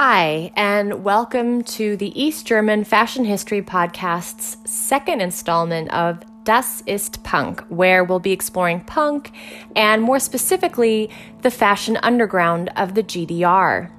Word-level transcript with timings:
Hi, 0.00 0.52
and 0.54 1.02
welcome 1.02 1.64
to 1.64 1.96
the 1.96 2.12
East 2.14 2.46
German 2.46 2.84
Fashion 2.84 3.24
History 3.24 3.60
Podcast's 3.60 4.56
second 4.64 5.20
installment 5.20 5.92
of 5.92 6.22
Das 6.44 6.84
ist 6.86 7.24
Punk, 7.24 7.62
where 7.62 8.04
we'll 8.04 8.20
be 8.20 8.30
exploring 8.30 8.78
punk 8.82 9.32
and 9.74 10.00
more 10.00 10.20
specifically, 10.20 11.10
the 11.42 11.50
fashion 11.50 11.98
underground 12.00 12.70
of 12.76 12.94
the 12.94 13.02
GDR. 13.02 13.90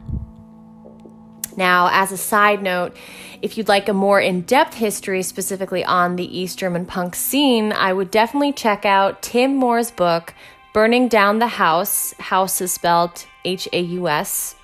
Now, 1.57 1.89
as 1.91 2.13
a 2.13 2.17
side 2.17 2.63
note, 2.63 2.95
if 3.41 3.57
you'd 3.57 3.67
like 3.67 3.89
a 3.89 3.93
more 3.93 4.21
in 4.21 4.43
depth 4.43 4.75
history 4.75 5.21
specifically 5.21 5.83
on 5.83 6.15
the 6.15 6.39
East 6.39 6.57
German 6.57 6.85
punk 6.85 7.13
scene, 7.13 7.73
I 7.73 7.91
would 7.91 8.09
definitely 8.09 8.53
check 8.53 8.85
out 8.85 9.21
Tim 9.21 9.57
Mohr's 9.57 9.91
book, 9.91 10.33
Burning 10.71 11.09
Down 11.09 11.39
the 11.39 11.47
House. 11.47 12.13
House 12.19 12.61
is 12.61 12.71
spelled 12.71 13.25
H 13.43 13.67
A 13.73 13.81
U 13.81 14.07
S 14.07 14.55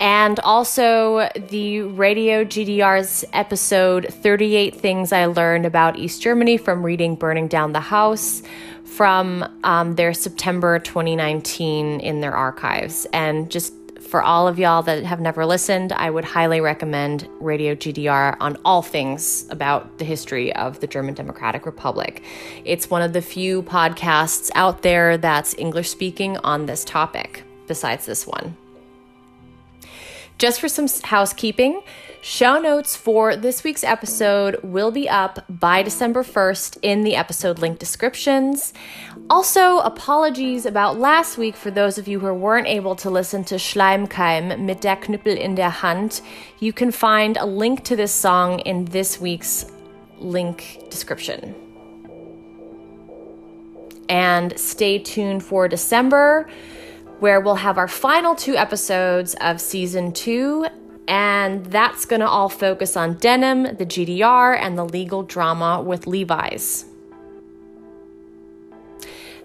and 0.00 0.38
also 0.40 1.28
the 1.48 1.82
Radio 1.82 2.44
GDR's 2.44 3.24
episode 3.32 4.06
38 4.10 4.74
Things 4.74 5.12
I 5.12 5.26
Learned 5.26 5.66
About 5.66 5.96
East 5.96 6.22
Germany 6.22 6.56
from 6.56 6.84
reading 6.84 7.14
Burning 7.14 7.48
Down 7.48 7.72
the 7.72 7.80
House 7.80 8.42
from 8.84 9.44
um, 9.64 9.94
their 9.94 10.12
September 10.12 10.78
2019 10.78 12.00
in 12.00 12.20
their 12.20 12.34
archives. 12.34 13.06
And 13.12 13.50
just 13.50 13.72
for 14.00 14.22
all 14.22 14.46
of 14.46 14.58
y'all 14.58 14.82
that 14.82 15.04
have 15.04 15.20
never 15.20 15.44
listened, 15.44 15.92
I 15.92 16.10
would 16.10 16.24
highly 16.24 16.60
recommend 16.60 17.28
Radio 17.40 17.74
GDR 17.74 18.36
on 18.40 18.56
all 18.64 18.82
things 18.82 19.46
about 19.50 19.98
the 19.98 20.04
history 20.04 20.54
of 20.54 20.80
the 20.80 20.86
German 20.86 21.14
Democratic 21.14 21.66
Republic. 21.66 22.22
It's 22.64 22.88
one 22.88 23.02
of 23.02 23.12
the 23.12 23.22
few 23.22 23.62
podcasts 23.62 24.50
out 24.54 24.82
there 24.82 25.18
that's 25.18 25.54
English 25.58 25.90
speaking 25.90 26.36
on 26.38 26.66
this 26.66 26.84
topic, 26.84 27.42
besides 27.66 28.06
this 28.06 28.26
one. 28.26 28.56
Just 30.38 30.60
for 30.60 30.68
some 30.68 30.86
housekeeping, 31.02 31.80
show 32.20 32.58
notes 32.60 32.94
for 32.94 33.36
this 33.36 33.64
week's 33.64 33.82
episode 33.82 34.60
will 34.62 34.90
be 34.90 35.08
up 35.08 35.46
by 35.48 35.82
December 35.82 36.22
1st 36.22 36.76
in 36.82 37.04
the 37.04 37.16
episode 37.16 37.58
link 37.58 37.78
descriptions. 37.78 38.74
Also, 39.30 39.78
apologies 39.78 40.66
about 40.66 40.98
last 40.98 41.38
week 41.38 41.56
for 41.56 41.70
those 41.70 41.96
of 41.96 42.06
you 42.06 42.20
who 42.20 42.34
weren't 42.34 42.66
able 42.66 42.94
to 42.96 43.08
listen 43.08 43.44
to 43.44 43.54
Schleimkeim 43.54 44.60
mit 44.60 44.82
der 44.82 44.96
Knüppel 44.96 45.38
in 45.38 45.54
der 45.54 45.70
Hand. 45.70 46.20
You 46.60 46.74
can 46.74 46.90
find 46.90 47.38
a 47.38 47.46
link 47.46 47.82
to 47.84 47.96
this 47.96 48.12
song 48.12 48.58
in 48.60 48.84
this 48.84 49.18
week's 49.18 49.64
link 50.18 50.82
description. 50.90 51.54
And 54.10 54.58
stay 54.60 54.98
tuned 54.98 55.42
for 55.42 55.66
December 55.66 56.46
where 57.20 57.40
we'll 57.40 57.56
have 57.56 57.78
our 57.78 57.88
final 57.88 58.34
two 58.34 58.56
episodes 58.56 59.34
of 59.40 59.60
season 59.60 60.12
two. 60.12 60.66
And 61.08 61.64
that's 61.66 62.04
going 62.04 62.20
to 62.20 62.28
all 62.28 62.48
focus 62.48 62.96
on 62.96 63.14
denim, 63.14 63.62
the 63.62 63.86
GDR, 63.86 64.58
and 64.58 64.76
the 64.76 64.84
legal 64.84 65.22
drama 65.22 65.80
with 65.80 66.06
Levi's. 66.06 66.84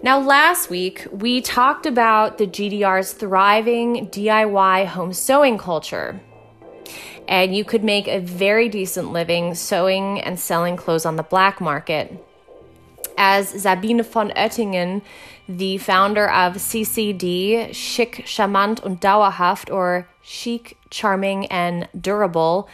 Now, 0.02 0.18
last 0.18 0.68
week, 0.68 1.06
we 1.12 1.40
talked 1.40 1.86
about 1.86 2.38
the 2.38 2.46
GDR's 2.48 3.12
thriving 3.12 4.08
DIY 4.08 4.86
home 4.86 5.12
sewing 5.12 5.58
culture. 5.58 6.20
And 7.28 7.54
you 7.54 7.64
could 7.64 7.84
make 7.84 8.08
a 8.08 8.18
very 8.18 8.68
decent 8.68 9.12
living 9.12 9.54
sewing 9.54 10.20
and 10.20 10.40
selling 10.40 10.76
clothes 10.76 11.06
on 11.06 11.14
the 11.14 11.22
black 11.22 11.60
market. 11.60 12.12
As 13.24 13.50
Sabine 13.50 14.02
von 14.02 14.32
Oettingen 14.32 15.00
the 15.48 15.78
founder 15.78 16.28
of 16.28 16.54
CCD, 16.54 17.72
Chic, 17.72 18.24
Charmant 18.26 18.82
und 18.82 19.00
Dauerhaft, 19.00 19.72
or 19.72 20.08
Chic, 20.22 20.76
Charming, 20.90 21.46
and 21.46 21.88
Durable, 22.00 22.68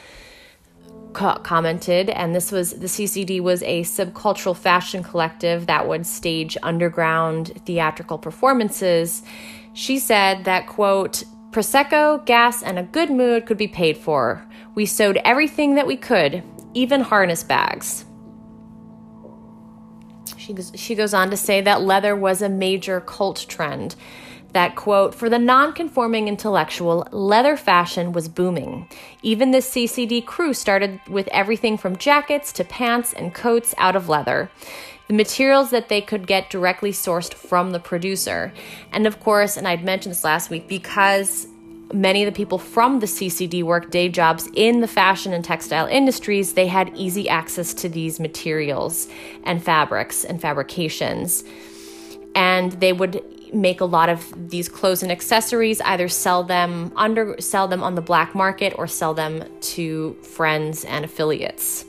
co- 1.13 1.39
commented. 1.43 2.09
And 2.09 2.35
this 2.35 2.51
was 2.51 2.79
the 2.79 2.87
CCD 2.87 3.43
was 3.43 3.63
a 3.63 3.83
subcultural 3.83 4.57
fashion 4.57 5.03
collective 5.03 5.67
that 5.67 5.87
would 5.87 6.07
stage 6.07 6.57
underground 6.63 7.61
theatrical 7.67 8.17
performances. 8.17 9.23
She 9.75 9.99
said 9.99 10.45
that, 10.45 10.67
quote, 10.67 11.25
Prosecco, 11.51 12.25
gas, 12.25 12.63
and 12.63 12.79
a 12.79 12.85
good 12.85 13.11
mood 13.11 13.45
could 13.45 13.59
be 13.59 13.69
paid 13.69 13.99
for. 13.99 14.47
We 14.75 14.87
sewed 14.87 15.19
everything 15.27 15.75
that 15.75 15.87
we 15.87 15.99
could, 15.99 16.43
even 16.73 17.03
harness 17.03 17.43
bags. 17.43 18.07
She 20.75 20.95
goes, 20.95 21.15
on 21.15 21.31
to 21.31 21.37
say 21.37 21.61
that 21.61 21.83
leather 21.83 22.17
was 22.17 22.43
a 22.43 22.49
major 22.49 23.01
cult 23.01 23.47
trend. 23.49 23.95
That 24.53 24.77
quote, 24.77 25.15
for 25.15 25.29
the 25.29 25.39
non-conforming 25.39 26.27
intellectual, 26.27 27.07
leather 27.11 27.57
fashion 27.57 28.13
was 28.13 28.29
booming. 28.29 28.89
Even 29.23 29.51
the 29.51 29.59
CCD 29.59 30.25
crew 30.25 30.55
started 30.55 31.01
with 31.07 31.29
everything 31.29 31.77
from 31.77 31.97
jackets 31.97 32.51
to 32.53 32.65
pants 32.65 33.13
and 33.13 33.35
coats 33.35 33.75
out 33.77 33.95
of 33.95 34.09
leather 34.09 34.51
the 35.09 35.15
materials 35.15 35.71
that 35.71 35.89
they 35.89 36.03
could 36.03 36.27
get 36.27 36.51
directly 36.51 36.93
sourced 36.93 37.33
from 37.33 37.71
the 37.71 37.81
producer. 37.81 38.53
And 38.93 39.07
of 39.07 39.19
course, 39.21 39.57
and 39.57 39.67
I'd 39.67 39.83
mentioned 39.83 40.15
this 40.15 40.23
last 40.23 40.51
week, 40.51 40.69
because 40.69 41.47
many 41.93 42.23
of 42.23 42.33
the 42.33 42.37
people 42.37 42.59
from 42.59 43.01
the 43.01 43.07
CCD 43.07 43.63
work 43.63 43.91
day 43.91 44.09
jobs 44.09 44.49
in 44.55 44.81
the 44.81 44.89
fashion 44.89 45.33
and 45.33 45.45
textile 45.45 45.87
industries, 45.87 46.55
they 46.55 46.67
had 46.67 46.91
easy 46.95 47.29
access 47.29 47.75
to 47.75 47.89
these 47.89 48.21
materials 48.21 49.09
and 49.45 49.63
fabrics 49.63 50.25
and 50.25 50.41
fabrications. 50.41 51.45
And 52.35 52.73
they 52.73 52.93
would 52.93 53.23
make 53.53 53.81
a 53.81 53.85
lot 53.85 54.09
of 54.09 54.51
these 54.51 54.69
clothes 54.69 55.03
and 55.03 55.11
accessories, 55.11 55.81
either 55.81 56.09
sell 56.09 56.45
them 56.45 56.93
under 56.97 57.41
sell 57.41 57.67
them 57.67 57.83
on 57.83 57.95
the 57.95 58.03
black 58.03 58.35
market 58.35 58.75
or 58.77 58.87
sell 58.87 59.15
them 59.15 59.45
to 59.61 60.13
friends 60.23 60.85
and 60.85 61.05
affiliates 61.05 61.87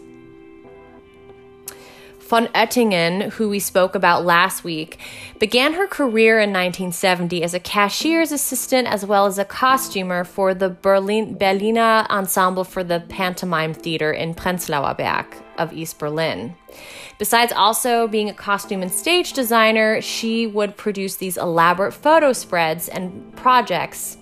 von 2.30 2.48
Oettingen, 2.50 3.32
who 3.34 3.50
we 3.50 3.60
spoke 3.60 3.96
about 3.96 4.24
last 4.24 4.64
week, 4.64 5.00
began 5.40 5.74
her 5.74 5.88
career 5.88 6.36
in 6.36 6.52
1970 6.52 7.42
as 7.42 7.56
a 7.56 7.60
cashier's 7.60 8.32
assistant 8.32 8.88
as 8.88 9.04
well 9.04 9.26
as 9.26 9.40
a 9.40 9.46
costumer 9.46 10.24
for 10.24 10.54
the 10.54 10.70
Berlin, 10.70 11.36
Berliner 11.40 12.06
Ensemble 12.12 12.64
for 12.64 12.84
the 12.84 13.00
Pantomime 13.10 13.74
Theater 13.74 14.12
in 14.12 14.36
Prenzlauer 14.36 14.96
Berg 14.96 15.26
of 15.58 15.74
East 15.74 15.98
Berlin. 15.98 16.54
Besides 17.18 17.52
also 17.52 18.08
being 18.08 18.30
a 18.30 18.34
costume 18.34 18.84
and 18.84 18.92
stage 18.92 19.34
designer, 19.34 20.00
she 20.00 20.46
would 20.46 20.78
produce 20.78 21.16
these 21.16 21.36
elaborate 21.36 21.94
photo 21.94 22.32
spreads 22.32 22.88
and 22.88 23.36
projects 23.36 24.18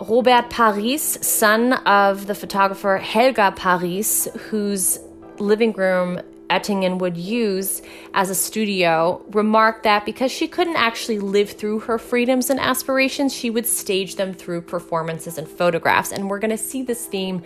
Robert 0.00 0.50
Paris, 0.50 1.16
son 1.22 1.72
of 1.86 2.26
the 2.26 2.34
photographer 2.34 2.98
Helga 2.98 3.52
Paris, 3.56 4.26
whose 4.50 4.98
living 5.38 5.72
room 5.72 6.20
Oettingen 6.52 6.98
would 6.98 7.16
use 7.16 7.82
as 8.14 8.28
a 8.28 8.34
studio 8.34 9.24
remarked 9.30 9.84
that 9.84 10.04
because 10.04 10.30
she 10.30 10.46
couldn't 10.46 10.76
actually 10.76 11.18
live 11.18 11.50
through 11.50 11.80
her 11.80 11.98
freedoms 11.98 12.50
and 12.50 12.60
aspirations, 12.60 13.34
she 13.34 13.50
would 13.50 13.66
stage 13.66 14.16
them 14.16 14.34
through 14.34 14.62
performances 14.62 15.38
and 15.38 15.48
photographs. 15.48 16.12
And 16.12 16.28
we're 16.28 16.38
going 16.38 16.50
to 16.50 16.58
see 16.58 16.82
this 16.82 17.06
theme 17.06 17.42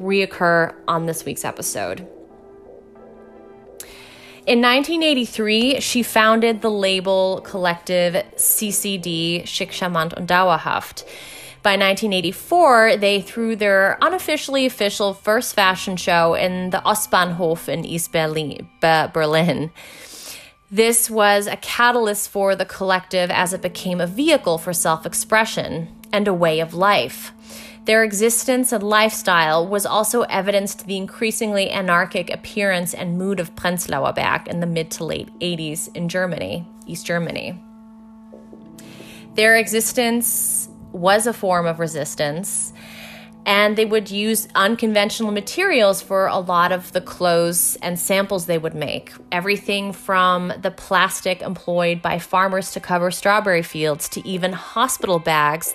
reoccur 0.00 0.74
on 0.86 1.06
this 1.06 1.24
week's 1.24 1.44
episode. 1.44 2.06
In 4.46 4.62
1983, 4.62 5.80
she 5.80 6.02
founded 6.02 6.62
the 6.62 6.70
label 6.70 7.42
collective 7.44 8.14
CCD, 8.36 9.46
Chic 9.46 9.70
Charmant 9.70 10.14
und 10.16 10.26
Dauerhaft. 10.26 11.04
By 11.62 11.72
1984, 11.72 12.96
they 12.96 13.20
threw 13.20 13.54
their 13.54 13.98
unofficially 14.00 14.64
official 14.64 15.12
first 15.12 15.54
fashion 15.54 15.98
show 15.98 16.34
in 16.34 16.70
the 16.70 16.78
Ostbahnhof 16.86 17.68
in 17.68 17.84
East 17.84 18.12
Berlin. 18.12 18.66
Berlin. 18.80 19.70
This 20.70 21.10
was 21.10 21.46
a 21.46 21.56
catalyst 21.56 22.30
for 22.30 22.56
the 22.56 22.64
collective 22.64 23.30
as 23.30 23.52
it 23.52 23.60
became 23.60 24.00
a 24.00 24.06
vehicle 24.06 24.56
for 24.56 24.72
self 24.72 25.04
expression 25.04 25.94
and 26.12 26.26
a 26.26 26.34
way 26.34 26.60
of 26.60 26.72
life. 26.72 27.32
Their 27.86 28.04
existence 28.04 28.72
and 28.72 28.82
lifestyle 28.82 29.66
was 29.66 29.86
also 29.86 30.22
evidenced 30.22 30.86
the 30.86 30.96
increasingly 30.96 31.70
anarchic 31.70 32.32
appearance 32.32 32.92
and 32.92 33.16
mood 33.16 33.40
of 33.40 33.56
Prenzlauer 33.56 34.14
Berg 34.14 34.48
in 34.48 34.60
the 34.60 34.66
mid 34.66 34.90
to 34.92 35.04
late 35.04 35.30
80s 35.40 35.94
in 35.96 36.08
Germany, 36.08 36.68
East 36.86 37.06
Germany. 37.06 37.62
Their 39.34 39.56
existence 39.56 40.68
was 40.92 41.26
a 41.26 41.32
form 41.32 41.66
of 41.66 41.78
resistance. 41.78 42.72
And 43.46 43.74
they 43.74 43.86
would 43.86 44.10
use 44.10 44.48
unconventional 44.54 45.32
materials 45.32 46.02
for 46.02 46.26
a 46.26 46.38
lot 46.38 46.72
of 46.72 46.92
the 46.92 47.00
clothes 47.00 47.78
and 47.80 47.98
samples 47.98 48.44
they 48.44 48.58
would 48.58 48.74
make. 48.74 49.14
Everything 49.32 49.94
from 49.94 50.52
the 50.60 50.70
plastic 50.70 51.40
employed 51.40 52.02
by 52.02 52.18
farmers 52.18 52.72
to 52.72 52.80
cover 52.80 53.10
strawberry 53.10 53.62
fields 53.62 54.10
to 54.10 54.28
even 54.28 54.52
hospital 54.52 55.18
bags 55.18 55.74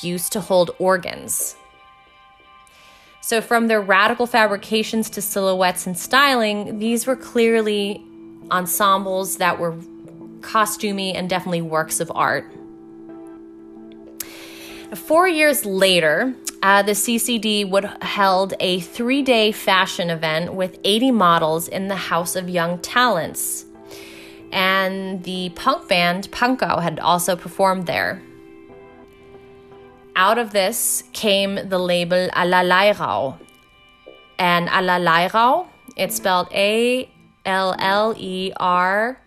used 0.00 0.32
to 0.32 0.40
hold 0.40 0.70
organs. 0.78 1.56
So, 3.20 3.40
from 3.40 3.68
their 3.68 3.80
radical 3.80 4.26
fabrications 4.26 5.08
to 5.10 5.22
silhouettes 5.22 5.86
and 5.86 5.96
styling, 5.96 6.78
these 6.78 7.06
were 7.06 7.16
clearly 7.16 8.04
ensembles 8.50 9.38
that 9.38 9.58
were 9.58 9.74
costumey 10.40 11.14
and 11.14 11.28
definitely 11.28 11.62
works 11.62 12.00
of 12.00 12.12
art. 12.14 12.44
four 14.94 15.26
years 15.26 15.64
later, 15.64 16.34
uh, 16.62 16.82
the 16.82 16.92
CCD 16.92 17.68
would 17.68 17.84
held 18.02 18.54
a 18.60 18.80
three-day 18.80 19.52
fashion 19.52 20.08
event 20.10 20.54
with 20.54 20.78
80 20.84 21.10
models 21.10 21.66
in 21.66 21.88
the 21.88 21.96
House 21.96 22.36
of 22.36 22.48
Young 22.48 22.78
Talents, 22.78 23.64
and 24.52 25.24
the 25.24 25.48
punk 25.56 25.88
band 25.88 26.30
Pankow 26.30 26.80
had 26.80 27.00
also 27.00 27.36
performed 27.36 27.86
there. 27.86 28.22
Out 30.16 30.38
of 30.38 30.52
this 30.52 31.04
came 31.12 31.68
the 31.68 31.78
label 31.78 32.28
Allerleirauh, 32.28 33.38
and 34.38 34.68
Allerleirauh, 34.68 35.66
it's 35.96 36.16
spelled 36.16 36.48
A 36.52 37.10
L 37.44 37.74
L 37.78 38.14
E 38.16 38.52
R 38.56 39.20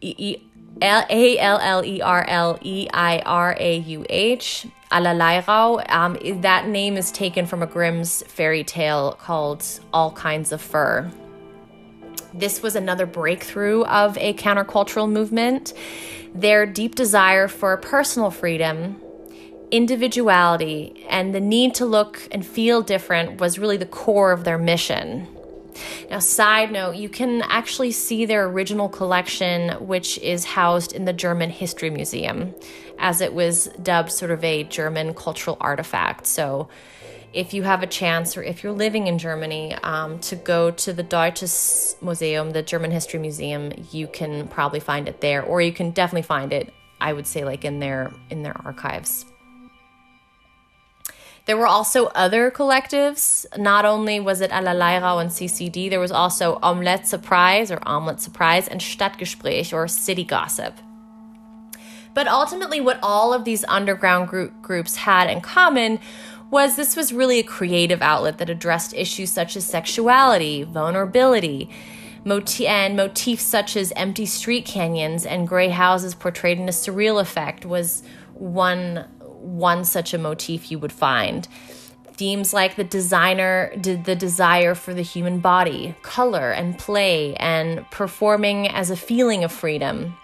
E 0.00 0.36
A 0.82 1.38
L 1.38 1.58
L 1.58 1.84
E 1.84 2.00
R 2.00 2.24
L 2.26 2.58
E 2.62 2.88
I 2.92 3.18
R 3.20 3.56
A 3.58 3.76
U 3.78 4.06
H. 4.08 4.66
Allerleirauh. 4.90 5.90
Um, 5.90 6.40
that 6.42 6.68
name 6.68 6.96
is 6.96 7.10
taken 7.10 7.44
from 7.46 7.62
a 7.62 7.66
Grimm's 7.66 8.22
fairy 8.22 8.64
tale 8.64 9.12
called 9.20 9.64
All 9.92 10.12
Kinds 10.12 10.52
of 10.52 10.62
Fur. 10.62 11.10
This 12.32 12.62
was 12.62 12.76
another 12.76 13.06
breakthrough 13.06 13.82
of 13.84 14.16
a 14.18 14.34
countercultural 14.34 15.10
movement. 15.10 15.72
Their 16.34 16.66
deep 16.66 16.94
desire 16.94 17.48
for 17.48 17.76
personal 17.78 18.30
freedom, 18.30 19.00
individuality, 19.70 21.04
and 21.08 21.34
the 21.34 21.40
need 21.40 21.74
to 21.76 21.84
look 21.84 22.28
and 22.30 22.44
feel 22.46 22.82
different 22.82 23.40
was 23.40 23.58
really 23.58 23.76
the 23.76 23.86
core 23.86 24.32
of 24.32 24.44
their 24.44 24.58
mission. 24.58 25.26
Now, 26.10 26.20
side 26.20 26.72
note, 26.72 26.96
you 26.96 27.08
can 27.08 27.42
actually 27.42 27.92
see 27.92 28.24
their 28.24 28.46
original 28.46 28.88
collection, 28.88 29.72
which 29.86 30.18
is 30.18 30.44
housed 30.44 30.92
in 30.92 31.04
the 31.04 31.12
German 31.12 31.50
History 31.50 31.90
Museum, 31.90 32.54
as 32.98 33.20
it 33.20 33.34
was 33.34 33.66
dubbed 33.82 34.10
sort 34.10 34.30
of 34.30 34.42
a 34.42 34.64
German 34.64 35.14
cultural 35.14 35.56
artifact. 35.60 36.26
So, 36.26 36.68
if 37.32 37.52
you 37.52 37.64
have 37.64 37.82
a 37.82 37.86
chance 37.86 38.38
or 38.38 38.42
if 38.42 38.62
you're 38.62 38.72
living 38.72 39.08
in 39.08 39.18
Germany 39.18 39.74
um, 39.82 40.18
to 40.20 40.36
go 40.36 40.70
to 40.70 40.92
the 40.94 41.02
Deutsches 41.02 41.94
Museum, 42.00 42.52
the 42.52 42.62
German 42.62 42.90
History 42.90 43.20
Museum, 43.20 43.72
you 43.92 44.06
can 44.06 44.48
probably 44.48 44.80
find 44.80 45.06
it 45.06 45.20
there, 45.20 45.42
or 45.42 45.60
you 45.60 45.72
can 45.72 45.90
definitely 45.90 46.22
find 46.22 46.52
it. 46.52 46.72
I 46.98 47.12
would 47.12 47.26
say 47.26 47.44
like 47.44 47.66
in 47.66 47.78
their 47.78 48.10
in 48.30 48.42
their 48.42 48.56
archives. 48.64 49.26
There 51.46 51.56
were 51.56 51.66
also 51.66 52.06
other 52.06 52.50
collectives. 52.50 53.46
Not 53.56 53.84
only 53.84 54.18
was 54.18 54.40
it 54.40 54.50
Allerleirauh 54.50 55.20
and 55.20 55.30
CCD, 55.30 55.88
there 55.88 56.00
was 56.00 56.10
also 56.10 56.58
Omelette 56.60 57.06
Surprise 57.06 57.70
or 57.70 57.78
Omelette 57.82 58.20
Surprise 58.20 58.66
and 58.66 58.80
Stadtgespräch 58.80 59.72
or 59.72 59.86
City 59.86 60.24
Gossip. 60.24 60.74
But 62.14 62.26
ultimately, 62.26 62.80
what 62.80 62.98
all 63.00 63.32
of 63.32 63.44
these 63.44 63.64
underground 63.68 64.28
group, 64.28 64.60
groups 64.60 64.96
had 64.96 65.30
in 65.30 65.40
common 65.40 66.00
was 66.50 66.74
this 66.74 66.96
was 66.96 67.12
really 67.12 67.38
a 67.38 67.44
creative 67.44 68.02
outlet 68.02 68.38
that 68.38 68.50
addressed 68.50 68.94
issues 68.94 69.30
such 69.30 69.56
as 69.56 69.64
sexuality, 69.64 70.64
vulnerability, 70.64 71.70
moti- 72.24 72.66
and 72.66 72.96
motifs 72.96 73.44
such 73.44 73.76
as 73.76 73.92
empty 73.94 74.26
street 74.26 74.64
canyons 74.64 75.24
and 75.24 75.46
gray 75.46 75.68
houses 75.68 76.14
portrayed 76.14 76.58
in 76.58 76.68
a 76.68 76.72
surreal 76.72 77.20
effect 77.20 77.64
was 77.64 78.02
one 78.34 79.04
one 79.46 79.84
such 79.84 80.12
a 80.12 80.18
motif 80.18 80.70
you 80.70 80.78
would 80.78 80.92
find. 80.92 81.46
Themes 82.12 82.52
like 82.52 82.76
the 82.76 82.84
designer, 82.84 83.72
did 83.80 84.04
the 84.04 84.16
desire 84.16 84.74
for 84.74 84.94
the 84.94 85.02
human 85.02 85.40
body, 85.40 85.94
color 86.02 86.50
and 86.50 86.78
play, 86.78 87.34
and 87.36 87.88
performing 87.90 88.68
as 88.68 88.90
a 88.90 88.96
feeling 88.96 89.44
of 89.44 89.52
freedom. 89.52 90.16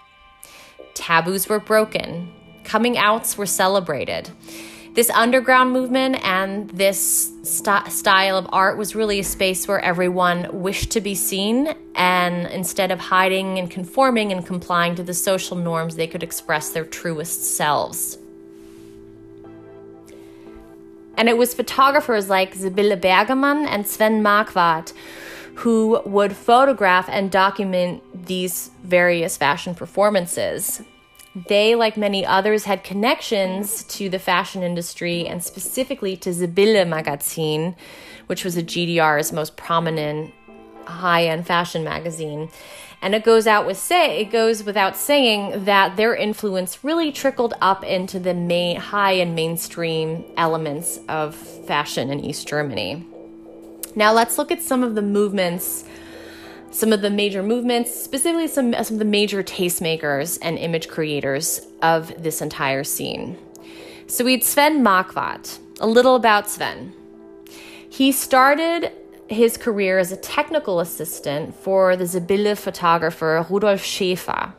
Taboos 0.95 1.47
were 1.47 1.59
broken, 1.59 2.31
coming 2.63 2.97
outs 2.97 3.37
were 3.37 3.45
celebrated. 3.45 4.31
This 4.93 5.09
underground 5.09 5.71
movement 5.71 6.23
and 6.23 6.69
this 6.69 7.31
st- 7.41 7.91
style 7.91 8.37
of 8.37 8.47
art 8.51 8.77
was 8.77 8.95
really 8.95 9.19
a 9.19 9.23
space 9.23 9.67
where 9.67 9.79
everyone 9.79 10.61
wished 10.61 10.91
to 10.91 11.01
be 11.01 11.15
seen, 11.15 11.73
and 11.95 12.45
instead 12.47 12.91
of 12.91 12.99
hiding 12.99 13.57
and 13.57 13.71
conforming 13.71 14.31
and 14.31 14.45
complying 14.45 14.93
to 14.95 15.03
the 15.03 15.15
social 15.15 15.57
norms, 15.57 15.95
they 15.95 16.05
could 16.05 16.21
express 16.21 16.69
their 16.69 16.85
truest 16.85 17.55
selves. 17.55 18.19
And 21.17 21.29
it 21.29 21.37
was 21.37 21.53
photographers 21.53 22.29
like 22.29 22.55
Sibylle 22.55 22.97
Bergemann 22.97 23.67
and 23.67 23.85
Sven 23.87 24.23
Marquardt 24.23 24.93
who 25.55 26.01
would 26.05 26.35
photograph 26.35 27.07
and 27.09 27.31
document 27.31 28.01
these 28.25 28.71
various 28.83 29.37
fashion 29.37 29.75
performances. 29.75 30.81
They, 31.47 31.75
like 31.75 31.97
many 31.97 32.25
others, 32.25 32.63
had 32.65 32.83
connections 32.83 33.83
to 33.85 34.09
the 34.09 34.19
fashion 34.19 34.61
industry 34.63 35.27
and 35.27 35.43
specifically 35.43 36.15
to 36.17 36.33
Sibylle 36.33 36.85
Magazine, 36.85 37.75
which 38.27 38.43
was 38.43 38.55
a 38.55 38.63
GDR's 38.63 39.31
most 39.31 39.55
prominent 39.55 40.33
high 40.85 41.25
end 41.25 41.47
fashion 41.47 41.83
magazine. 41.83 42.49
And 43.03 43.13
it 43.13 43.25
goes 43.25 43.47
out 43.47 43.67
with 43.67 43.77
say 43.77 44.21
it 44.21 44.31
goes 44.31 44.63
without 44.63 44.95
saying 44.95 45.65
that 45.65 45.97
their 45.97 46.15
influence 46.15 46.85
really 46.85 47.11
trickled 47.11 47.53
up 47.59 47.83
into 47.83 48.17
the 48.17 48.33
main 48.33 48.77
high 48.77 49.11
and 49.11 49.35
mainstream 49.35 50.23
elements 50.37 51.01
of 51.09 51.35
fashion 51.35 52.09
in 52.09 52.21
East 52.21 52.47
Germany. 52.47 53.05
Now 53.93 54.13
let's 54.13 54.37
look 54.37 54.51
at 54.51 54.61
some 54.61 54.83
of 54.83 54.95
the 54.95 55.01
movements, 55.01 55.83
some 56.71 56.93
of 56.93 57.01
the 57.01 57.09
major 57.09 57.43
movements, 57.43 57.93
specifically 57.93 58.47
some, 58.47 58.73
some 58.73 58.95
of 58.95 58.99
the 58.99 59.05
major 59.05 59.43
tastemakers 59.43 60.39
and 60.41 60.57
image 60.57 60.87
creators 60.87 61.59
of 61.81 62.23
this 62.23 62.41
entire 62.41 62.85
scene. 62.85 63.37
So 64.07 64.23
we 64.23 64.31
had 64.31 64.45
Sven 64.45 64.81
Marquardt. 64.81 65.59
A 65.81 65.87
little 65.87 66.15
about 66.15 66.49
Sven. 66.49 66.93
He 67.89 68.13
started 68.13 68.93
his 69.33 69.57
career 69.57 69.99
as 69.99 70.11
a 70.11 70.17
technical 70.17 70.79
assistant 70.79 71.55
for 71.55 71.95
the 71.95 72.07
Sibylle 72.07 72.55
photographer 72.55 73.45
Rudolf 73.49 73.81
Schäfer. 73.81 74.53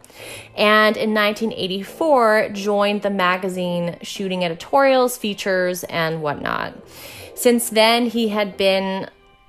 And 0.57 0.97
in 0.97 1.15
1984, 1.15 2.51
joined 2.53 3.03
the 3.03 3.11
magazine 3.11 3.97
shooting 4.03 4.45
editorials, 4.45 5.17
features, 5.17 5.85
and 5.85 6.23
whatnot. 6.23 6.75
Since 7.35 7.71
then, 7.71 8.07
he 8.07 8.29
had 8.29 8.57
been 8.57 9.09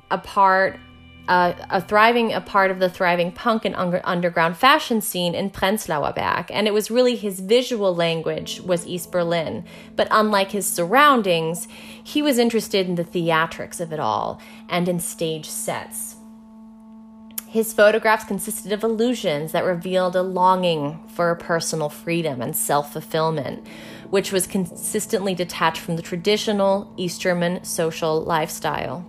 a 0.09 0.17
part 0.17 0.79
Uh, 1.27 1.53
a 1.71 1.81
thriving 1.81 2.31
a 2.33 2.39
part 2.39 2.69
of 2.69 2.77
the 2.77 2.89
thriving 2.89 3.31
punk 3.31 3.65
and 3.65 3.75
under, 3.75 3.99
underground 4.03 4.55
fashion 4.55 5.01
scene 5.01 5.33
in 5.33 5.49
Prenzlauer 5.49 6.13
Berg, 6.13 6.51
and 6.51 6.67
it 6.67 6.73
was 6.73 6.91
really 6.91 7.15
his 7.15 7.39
visual 7.39 7.95
language 7.95 8.61
was 8.61 8.85
East 8.85 9.11
Berlin. 9.11 9.65
But 9.95 10.07
unlike 10.11 10.51
his 10.51 10.67
surroundings, 10.67 11.67
he 12.03 12.21
was 12.21 12.37
interested 12.37 12.87
in 12.87 12.93
the 12.93 13.03
theatrics 13.03 13.79
of 13.79 13.91
it 13.91 13.99
all 13.99 14.39
and 14.69 14.87
in 14.87 14.99
stage 14.99 15.49
sets. 15.49 16.17
His 17.47 17.73
photographs 17.73 18.25
consisted 18.25 18.71
of 18.71 18.83
illusions 18.83 19.51
that 19.53 19.65
revealed 19.65 20.15
a 20.15 20.21
longing 20.21 20.99
for 21.07 21.33
personal 21.35 21.89
freedom 21.89 22.39
and 22.39 22.55
self 22.55 22.93
fulfillment, 22.93 23.65
which 24.11 24.31
was 24.31 24.45
consistently 24.45 25.33
detached 25.33 25.79
from 25.79 25.95
the 25.95 26.03
traditional 26.03 26.93
East 26.97 27.19
German 27.19 27.63
social 27.63 28.21
lifestyle 28.21 29.05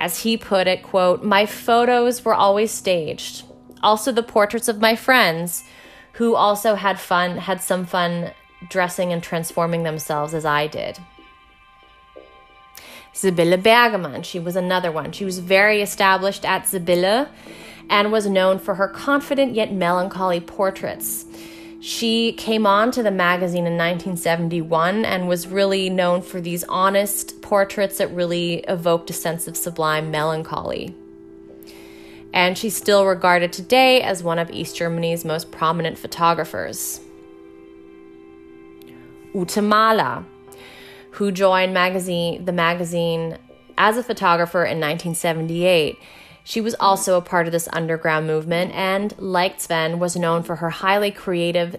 as 0.00 0.22
he 0.22 0.36
put 0.36 0.66
it, 0.66 0.82
quote, 0.82 1.22
"My 1.22 1.46
photos 1.46 2.24
were 2.24 2.34
always 2.34 2.72
staged. 2.72 3.44
Also 3.82 4.10
the 4.10 4.22
portraits 4.22 4.66
of 4.66 4.80
my 4.80 4.96
friends 4.96 5.62
who 6.14 6.34
also 6.34 6.74
had 6.74 6.98
fun, 6.98 7.36
had 7.36 7.60
some 7.62 7.86
fun 7.86 8.32
dressing 8.68 9.12
and 9.12 9.22
transforming 9.22 9.84
themselves 9.84 10.34
as 10.34 10.44
I 10.44 10.66
did." 10.66 10.98
Sibylle 13.12 13.58
Bergemann, 13.58 14.24
she 14.24 14.38
was 14.38 14.56
another 14.56 14.90
one. 14.90 15.12
She 15.12 15.24
was 15.24 15.40
very 15.40 15.82
established 15.82 16.44
at 16.44 16.66
Sibylle 16.66 17.26
and 17.88 18.12
was 18.12 18.26
known 18.26 18.58
for 18.58 18.76
her 18.76 18.88
confident 18.88 19.54
yet 19.54 19.72
melancholy 19.72 20.40
portraits. 20.40 21.26
She 21.80 22.32
came 22.32 22.66
on 22.66 22.90
to 22.92 23.02
the 23.02 23.10
magazine 23.10 23.66
in 23.66 23.76
1971 23.76 25.04
and 25.04 25.28
was 25.28 25.48
really 25.48 25.90
known 25.90 26.22
for 26.22 26.40
these 26.40 26.62
honest 26.68 27.39
portraits 27.50 27.98
that 27.98 28.06
really 28.14 28.58
evoked 28.68 29.10
a 29.10 29.12
sense 29.12 29.48
of 29.48 29.56
sublime 29.56 30.08
melancholy. 30.12 30.94
And 32.32 32.56
she's 32.56 32.76
still 32.76 33.04
regarded 33.04 33.52
today 33.52 34.02
as 34.02 34.22
one 34.22 34.38
of 34.38 34.52
East 34.52 34.76
Germany's 34.76 35.24
most 35.24 35.50
prominent 35.50 35.98
photographers. 35.98 37.00
Ute 39.34 39.60
Mahler, 39.64 40.24
who 41.10 41.32
joined 41.32 41.74
magazine, 41.74 42.44
the 42.44 42.52
magazine 42.52 43.36
as 43.76 43.96
a 43.96 44.04
photographer 44.04 44.60
in 44.60 44.78
1978 44.78 45.98
she 46.42 46.60
was 46.60 46.74
also 46.80 47.16
a 47.16 47.20
part 47.20 47.46
of 47.46 47.52
this 47.52 47.68
underground 47.72 48.26
movement 48.26 48.72
and, 48.72 49.14
like 49.18 49.60
Sven, 49.60 49.98
was 49.98 50.16
known 50.16 50.42
for 50.42 50.56
her 50.56 50.70
highly 50.70 51.10
creative 51.10 51.76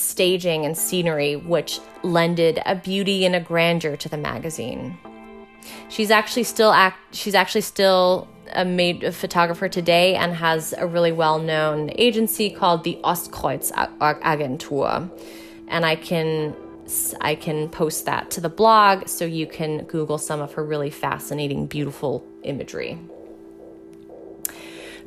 staging 0.00 0.64
and 0.64 0.76
scenery, 0.76 1.36
which 1.36 1.80
lended 2.02 2.60
a 2.66 2.74
beauty 2.74 3.24
and 3.24 3.34
a 3.34 3.40
grandeur 3.40 3.96
to 3.96 4.08
the 4.08 4.16
magazine. 4.16 4.98
She's 5.88 6.10
actually 6.10 6.44
still 6.44 6.72
act. 6.72 7.14
She's 7.14 7.34
actually 7.34 7.60
still 7.60 8.28
a 8.52 8.64
made 8.64 9.04
a 9.04 9.12
photographer 9.12 9.68
today 9.68 10.16
and 10.16 10.34
has 10.34 10.74
a 10.76 10.86
really 10.86 11.12
well 11.12 11.38
known 11.38 11.90
agency 11.96 12.50
called 12.50 12.84
the 12.84 12.98
Ostkreuz 13.04 13.70
Agentur, 14.00 15.10
and 15.68 15.86
I 15.86 15.96
can 15.96 16.56
I 17.20 17.34
can 17.34 17.68
post 17.68 18.06
that 18.06 18.30
to 18.32 18.40
the 18.40 18.48
blog 18.48 19.06
so 19.06 19.24
you 19.24 19.46
can 19.46 19.84
Google 19.84 20.18
some 20.18 20.40
of 20.40 20.54
her 20.54 20.64
really 20.64 20.90
fascinating, 20.90 21.66
beautiful 21.66 22.26
imagery. 22.42 22.98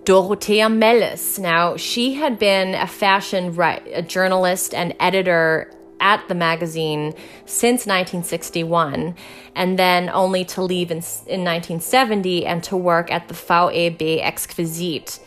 Dorothea 0.05 0.67
Melis. 0.69 1.39
Now, 1.39 1.77
she 1.77 2.15
had 2.15 2.37
been 2.37 2.75
a 2.75 2.87
fashion 2.87 3.55
right, 3.55 3.81
a 3.93 4.01
journalist 4.01 4.73
and 4.73 4.93
editor 4.99 5.71
at 6.01 6.27
the 6.27 6.35
magazine 6.35 7.13
since 7.45 7.85
1961, 7.85 9.15
and 9.55 9.79
then 9.79 10.09
only 10.09 10.43
to 10.43 10.61
leave 10.61 10.91
in, 10.91 10.97
in 11.27 11.45
1970 11.45 12.45
and 12.45 12.61
to 12.65 12.75
work 12.75 13.09
at 13.09 13.29
the 13.29 13.33
VEB 13.33 14.19
Exquisite. 14.21 15.19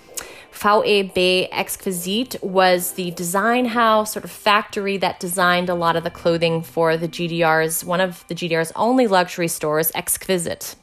VEB 0.52 1.49
Exquisite 1.52 2.42
was 2.42 2.92
the 2.92 3.11
design 3.12 3.66
house, 3.66 4.12
sort 4.12 4.25
of 4.25 4.30
factory 4.30 4.99
that 4.99 5.18
designed 5.21 5.71
a 5.71 5.75
lot 5.75 5.97
of 5.97 6.04
the 6.04 6.11
clothing 6.11 6.62
for 6.62 6.99
the 6.99 7.09
GDR's, 7.09 7.83
one 7.83 8.02
of 8.02 8.26
the 8.28 8.35
GDR's 8.35 8.73
only 8.76 9.06
luxury 9.06 9.49
stores, 9.49 9.90
Exquisite. 9.95 10.76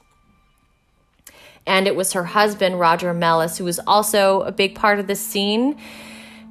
And 1.66 1.88
it 1.88 1.96
was 1.96 2.14
her 2.14 2.26
husband, 2.26 2.80
Roger 2.80 3.14
Melis, 3.14 3.58
who 3.58 3.64
was 3.64 3.80
also 3.88 4.42
a 4.42 4.52
big 4.52 4.76
part 4.76 5.00
of 5.00 5.08
the 5.08 5.16
scene 5.16 5.78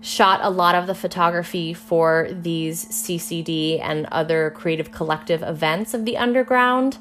shot 0.02 0.40
a 0.42 0.50
lot 0.50 0.74
of 0.74 0.86
the 0.86 0.94
photography 0.94 1.72
for 1.72 2.28
these 2.32 2.84
CCD 2.86 3.80
and 3.80 4.06
other 4.10 4.50
creative 4.50 4.90
collective 4.90 5.42
events 5.42 5.94
of 5.94 6.04
the 6.04 6.16
underground. 6.16 6.98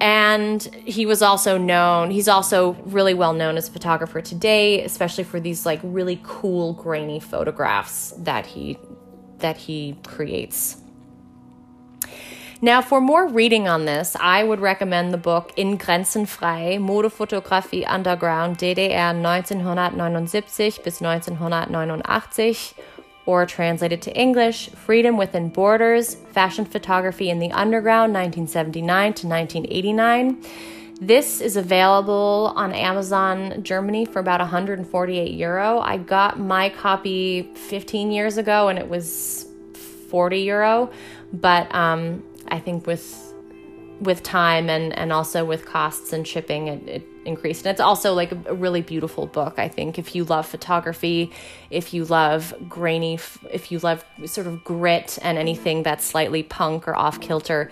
And 0.00 0.62
he 0.84 1.06
was 1.06 1.22
also 1.22 1.58
known, 1.58 2.10
he's 2.10 2.26
also 2.26 2.72
really 2.86 3.14
well 3.14 3.34
known 3.34 3.56
as 3.56 3.68
a 3.68 3.70
photographer 3.70 4.20
today, 4.20 4.82
especially 4.82 5.24
for 5.24 5.38
these 5.38 5.64
like 5.64 5.78
really 5.84 6.18
cool 6.24 6.72
grainy 6.72 7.20
photographs 7.20 8.12
that 8.18 8.46
he 8.46 8.78
that 9.38 9.56
he 9.56 9.96
creates. 10.04 10.81
Now, 12.64 12.80
for 12.80 13.00
more 13.00 13.26
reading 13.26 13.66
on 13.66 13.86
this, 13.86 14.14
I 14.20 14.44
would 14.44 14.60
recommend 14.60 15.12
the 15.12 15.18
book 15.18 15.52
In 15.56 15.76
Grenzen 15.76 16.28
frei, 16.28 16.78
Modefotografie 16.80 17.82
Underground, 17.88 18.56
DDR 18.56 19.20
1979 19.20 20.78
bis 20.84 21.00
1989, 21.00 22.74
or 23.26 23.46
translated 23.46 24.00
to 24.02 24.16
English, 24.16 24.68
Freedom 24.70 25.16
Within 25.16 25.48
Borders, 25.48 26.14
Fashion 26.14 26.64
Photography 26.64 27.30
in 27.30 27.40
the 27.40 27.50
Underground, 27.50 28.14
1979 28.14 29.14
to 29.14 29.26
1989. 29.26 30.44
This 31.00 31.40
is 31.40 31.56
available 31.56 32.52
on 32.54 32.72
Amazon 32.74 33.64
Germany 33.64 34.04
for 34.04 34.20
about 34.20 34.38
148 34.38 35.34
euro. 35.34 35.80
I 35.80 35.96
got 35.96 36.38
my 36.38 36.68
copy 36.68 37.42
15 37.56 38.12
years 38.12 38.36
ago 38.36 38.68
and 38.68 38.78
it 38.78 38.88
was 38.88 39.48
40 40.10 40.42
euro, 40.42 40.90
but 41.32 41.74
um, 41.74 42.22
I 42.52 42.60
think 42.60 42.86
with 42.86 43.32
with 44.00 44.22
time 44.22 44.68
and 44.68 44.92
and 44.98 45.12
also 45.12 45.44
with 45.44 45.64
costs 45.64 46.12
and 46.12 46.26
shipping 46.26 46.68
it, 46.68 46.88
it 46.88 47.06
increased. 47.24 47.64
And 47.64 47.72
it's 47.72 47.80
also 47.80 48.14
like 48.14 48.32
a, 48.32 48.54
really 48.54 48.82
beautiful 48.82 49.26
book 49.26 49.54
i 49.58 49.68
think. 49.68 49.98
If 49.98 50.14
you 50.14 50.24
love 50.24 50.46
photography 50.46 51.32
if 51.70 51.94
you 51.94 52.04
love 52.04 52.54
grainy 52.68 53.14
if 53.50 53.72
you 53.72 53.78
love 53.78 54.04
sort 54.26 54.46
of 54.46 54.62
grit 54.64 55.18
and 55.22 55.38
anything 55.38 55.82
that's 55.82 56.04
slightly 56.04 56.42
punk 56.42 56.86
or 56.86 56.94
off 56.94 57.20
kilter 57.20 57.70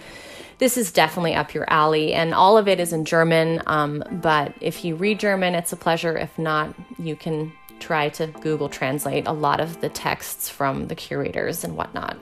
this 0.59 0.77
is 0.77 0.93
definitely 0.93 1.35
up 1.35 1.55
your 1.55 1.65
alley. 1.71 2.13
And 2.13 2.35
all 2.35 2.57
of 2.57 2.69
it 2.69 2.81
is 2.81 2.93
in 2.93 3.05
german 3.05 3.63
um, 3.67 4.03
but 4.11 4.55
if 4.61 4.85
you 4.85 4.97
read 4.97 5.21
german 5.21 5.55
it's 5.55 5.73
a 5.73 5.77
pleasure. 5.77 6.17
If 6.17 6.39
not 6.39 6.75
you 6.99 7.17
can 7.17 7.53
try 7.81 8.09
to 8.11 8.29
google 8.29 8.69
translate 8.69 9.27
a 9.27 9.33
lot 9.33 9.61
of 9.61 9.81
the 9.81 9.89
texts 9.89 10.49
from 10.49 10.87
the 10.89 10.95
curators 10.95 11.65
and 11.65 11.77
whatnot 11.77 12.17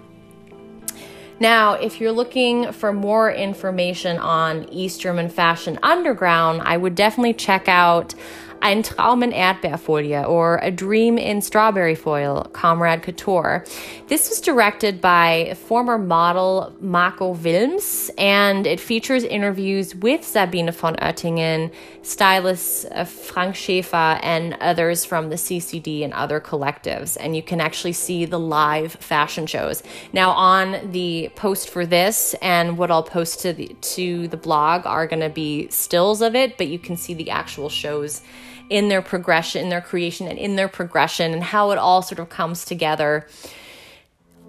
now, 1.40 1.74
if 1.74 2.00
you're 2.00 2.12
looking 2.12 2.72
for 2.72 2.92
more 2.92 3.30
information 3.30 4.18
on 4.18 4.68
East 4.72 5.00
German 5.00 5.28
Fashion 5.28 5.78
Underground, 5.82 6.62
I 6.62 6.76
would 6.76 6.94
definitely 6.94 7.34
check 7.34 7.68
out 7.68 8.14
Ein 8.60 8.82
Traum 8.82 9.22
in 9.22 9.32
Erdbeerfolie 9.32 10.28
or 10.28 10.58
A 10.62 10.70
Dream 10.70 11.16
in 11.16 11.40
Strawberry 11.40 11.94
Foil, 11.94 12.44
Comrade 12.52 13.02
Couture. 13.02 13.64
This 14.08 14.28
was 14.28 14.40
directed 14.40 15.00
by 15.00 15.54
former 15.66 15.96
model 15.98 16.74
Marco 16.80 17.34
Wilms 17.34 18.10
and 18.18 18.66
it 18.66 18.80
features 18.80 19.24
interviews 19.24 19.94
with 19.94 20.24
Sabine 20.24 20.72
von 20.72 20.96
Oettingen, 20.96 21.70
stylist 22.02 22.86
uh, 22.90 23.04
Frank 23.04 23.54
Schäfer, 23.54 24.18
and 24.22 24.54
others 24.60 25.04
from 25.04 25.30
the 25.30 25.36
CCD 25.36 26.02
and 26.02 26.12
other 26.12 26.40
collectives. 26.40 27.16
And 27.20 27.36
you 27.36 27.42
can 27.42 27.60
actually 27.60 27.92
see 27.92 28.24
the 28.24 28.40
live 28.40 28.92
fashion 28.94 29.46
shows. 29.46 29.82
Now, 30.12 30.30
on 30.30 30.90
the 30.92 31.30
post 31.36 31.70
for 31.70 31.86
this 31.86 32.34
and 32.42 32.76
what 32.76 32.90
I'll 32.90 33.02
post 33.02 33.40
to 33.40 33.52
the, 33.52 33.68
to 33.80 34.28
the 34.28 34.36
blog 34.36 34.86
are 34.86 35.06
going 35.06 35.20
to 35.20 35.28
be 35.28 35.68
stills 35.68 36.22
of 36.22 36.34
it, 36.34 36.58
but 36.58 36.66
you 36.68 36.78
can 36.78 36.96
see 36.96 37.14
the 37.14 37.30
actual 37.30 37.68
shows 37.68 38.22
in 38.70 38.88
their 38.88 39.02
progression, 39.02 39.62
in 39.62 39.68
their 39.68 39.80
creation, 39.80 40.28
and 40.28 40.38
in 40.38 40.56
their 40.56 40.68
progression, 40.68 41.32
and 41.32 41.42
how 41.42 41.70
it 41.70 41.78
all 41.78 42.02
sort 42.02 42.18
of 42.18 42.28
comes 42.28 42.64
together 42.64 43.26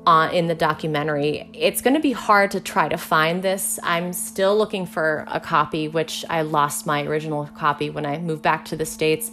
uh, 0.05 0.29
in 0.31 0.47
the 0.47 0.55
documentary. 0.55 1.49
It's 1.53 1.81
going 1.81 1.93
to 1.93 1.99
be 1.99 2.11
hard 2.11 2.51
to 2.51 2.59
try 2.59 2.89
to 2.89 2.97
find 2.97 3.43
this. 3.43 3.79
I'm 3.83 4.13
still 4.13 4.57
looking 4.57 4.85
for 4.85 5.25
a 5.27 5.39
copy, 5.39 5.87
which 5.87 6.25
I 6.29 6.41
lost 6.41 6.85
my 6.85 7.03
original 7.03 7.45
copy 7.55 7.89
when 7.89 8.05
I 8.05 8.17
moved 8.17 8.41
back 8.41 8.65
to 8.65 8.75
the 8.75 8.85
States. 8.85 9.31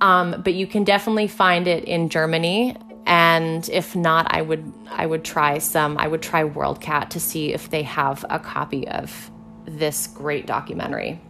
Um, 0.00 0.42
but 0.44 0.54
you 0.54 0.66
can 0.66 0.84
definitely 0.84 1.26
find 1.26 1.66
it 1.66 1.84
in 1.84 2.08
Germany. 2.08 2.76
And 3.06 3.68
if 3.70 3.96
not, 3.96 4.32
I 4.32 4.42
would 4.42 4.72
I 4.90 5.06
would 5.06 5.24
try 5.24 5.58
some. 5.58 5.96
I 5.96 6.06
would 6.06 6.22
try 6.22 6.44
WorldCat 6.44 7.08
to 7.10 7.20
see 7.20 7.52
if 7.54 7.70
they 7.70 7.82
have 7.82 8.24
a 8.28 8.38
copy 8.38 8.86
of 8.86 9.30
this 9.64 10.06
great 10.06 10.46
documentary. 10.46 11.20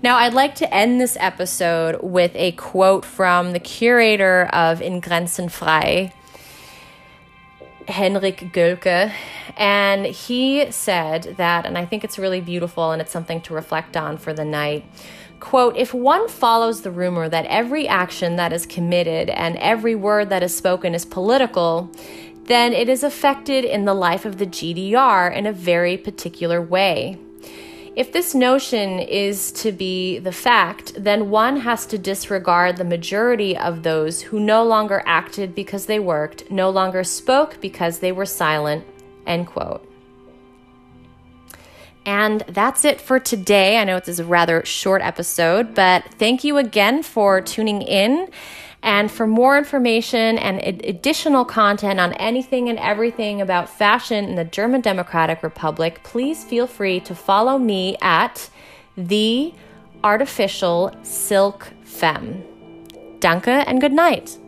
Now, 0.00 0.16
I'd 0.18 0.32
like 0.32 0.54
to 0.56 0.72
end 0.72 1.00
this 1.00 1.16
episode 1.18 2.00
with 2.04 2.30
a 2.36 2.52
quote 2.52 3.04
from 3.04 3.52
the 3.52 3.58
curator 3.58 4.46
of 4.52 4.80
In 4.80 5.00
Grenzen 5.00 5.50
Frei, 5.50 6.12
Henrik 7.88 8.52
Gölke. 8.52 9.12
And 9.56 10.06
he 10.06 10.70
said 10.70 11.34
that, 11.38 11.66
and 11.66 11.76
I 11.76 11.84
think 11.84 12.04
it's 12.04 12.16
really 12.16 12.40
beautiful 12.40 12.92
and 12.92 13.02
it's 13.02 13.10
something 13.10 13.40
to 13.40 13.54
reflect 13.54 13.96
on 13.96 14.18
for 14.18 14.32
the 14.32 14.44
night. 14.44 14.84
Quote, 15.40 15.76
if 15.76 15.92
one 15.92 16.28
follows 16.28 16.82
the 16.82 16.92
rumor 16.92 17.28
that 17.28 17.46
every 17.46 17.88
action 17.88 18.36
that 18.36 18.52
is 18.52 18.66
committed 18.66 19.30
and 19.30 19.56
every 19.56 19.96
word 19.96 20.30
that 20.30 20.44
is 20.44 20.56
spoken 20.56 20.94
is 20.94 21.04
political, 21.04 21.90
then 22.44 22.72
it 22.72 22.88
is 22.88 23.02
affected 23.02 23.64
in 23.64 23.84
the 23.84 23.94
life 23.94 24.24
of 24.24 24.38
the 24.38 24.46
GDR 24.46 25.34
in 25.34 25.44
a 25.44 25.52
very 25.52 25.96
particular 25.96 26.62
way. 26.62 27.18
If 27.96 28.12
this 28.12 28.34
notion 28.34 29.00
is 29.00 29.50
to 29.52 29.72
be 29.72 30.18
the 30.18 30.32
fact, 30.32 30.92
then 30.96 31.30
one 31.30 31.58
has 31.58 31.86
to 31.86 31.98
disregard 31.98 32.76
the 32.76 32.84
majority 32.84 33.56
of 33.56 33.82
those 33.82 34.22
who 34.22 34.38
no 34.38 34.64
longer 34.64 35.02
acted 35.06 35.54
because 35.54 35.86
they 35.86 35.98
worked, 35.98 36.50
no 36.50 36.70
longer 36.70 37.02
spoke 37.04 37.60
because 37.60 37.98
they 37.98 38.12
were 38.12 38.26
silent. 38.26 38.84
End 39.26 39.46
quote. 39.46 39.84
And 42.06 42.40
that's 42.48 42.84
it 42.84 43.00
for 43.00 43.18
today. 43.18 43.78
I 43.78 43.84
know 43.84 43.96
it's 43.96 44.18
a 44.18 44.24
rather 44.24 44.64
short 44.64 45.02
episode, 45.02 45.74
but 45.74 46.04
thank 46.14 46.42
you 46.42 46.56
again 46.56 47.02
for 47.02 47.40
tuning 47.40 47.82
in. 47.82 48.28
And 48.82 49.10
for 49.10 49.26
more 49.26 49.58
information 49.58 50.38
and 50.38 50.60
additional 50.84 51.44
content 51.44 51.98
on 51.98 52.12
anything 52.14 52.68
and 52.68 52.78
everything 52.78 53.40
about 53.40 53.68
fashion 53.68 54.24
in 54.24 54.34
the 54.36 54.44
German 54.44 54.80
Democratic 54.80 55.42
Republic, 55.42 56.00
please 56.04 56.44
feel 56.44 56.66
free 56.66 57.00
to 57.00 57.14
follow 57.14 57.58
me 57.58 57.96
at 58.00 58.48
the 58.96 59.52
artificial 60.04 60.94
silk 61.02 61.68
femme. 61.82 62.44
Danke 63.18 63.48
and 63.48 63.80
good 63.80 63.92
night. 63.92 64.38